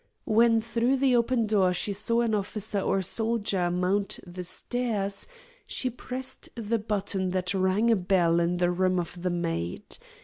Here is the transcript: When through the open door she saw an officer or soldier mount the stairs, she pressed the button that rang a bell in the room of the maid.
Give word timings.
When 0.25 0.61
through 0.61 0.97
the 0.97 1.15
open 1.15 1.45
door 1.45 1.75
she 1.75 1.93
saw 1.93 2.21
an 2.21 2.33
officer 2.33 2.79
or 2.79 3.03
soldier 3.03 3.69
mount 3.69 4.19
the 4.25 4.43
stairs, 4.43 5.27
she 5.67 5.91
pressed 5.91 6.49
the 6.55 6.79
button 6.79 7.29
that 7.29 7.53
rang 7.53 7.91
a 7.91 7.95
bell 7.95 8.39
in 8.39 8.57
the 8.57 8.71
room 8.71 8.99
of 8.99 9.21
the 9.21 9.29
maid. 9.29 9.99